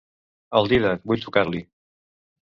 [0.59, 1.61] Al Dídac, vull trucar-li.